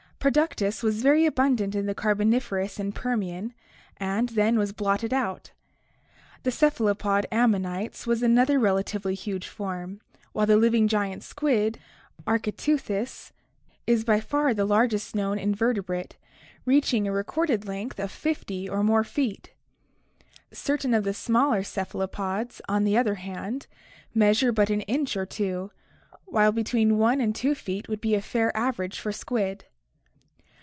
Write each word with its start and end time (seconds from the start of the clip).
Productus 0.21 0.83
was 0.83 1.01
very 1.01 1.25
abundant 1.25 1.73
in 1.73 1.87
the 1.87 1.95
Carboniferous 1.95 2.77
and 2.79 2.93
Permian 2.93 3.55
and 3.97 4.29
then 4.29 4.55
was 4.55 4.71
blotted 4.71 5.11
out. 5.11 5.49
The 6.43 6.51
cephalopod 6.51 7.25
Am 7.31 7.53
monites 7.53 8.05
was 8.05 8.21
another 8.21 8.59
relatively 8.59 9.15
huge 9.15 9.47
form, 9.47 9.99
while 10.31 10.45
the 10.45 10.57
living 10.57 10.87
giant 10.87 11.23
squid, 11.23 11.79
ArckUeuthis, 12.27 13.31
is 13.87 14.03
by 14.03 14.19
far 14.19 14.53
the 14.53 14.63
largest 14.63 15.15
known 15.15 15.39
invertebrate, 15.39 16.17
reaching 16.65 17.07
a 17.07 17.11
recorded 17.11 17.67
length 17.67 17.99
of 17.99 18.11
50 18.11 18.69
or 18.69 18.83
more 18.83 19.03
feet. 19.03 19.53
Certain 20.51 20.93
of 20.93 21.03
the 21.03 21.15
smaller 21.15 21.63
cephalopods, 21.63 22.61
on 22.69 22.83
the 22.83 22.95
other 22.95 23.15
hand, 23.15 23.65
measure 24.13 24.51
but 24.51 24.69
an 24.69 24.81
inch 24.81 25.17
or 25.17 25.25
two, 25.25 25.71
while 26.25 26.51
between 26.51 26.99
1 26.99 27.19
and 27.19 27.33
2 27.33 27.55
feet 27.55 27.89
would 27.89 27.99
be 28.01 28.13
a 28.13 28.21
fair 28.21 28.55
average 28.55 28.99
for 28.99 29.11
squid. 29.11 29.65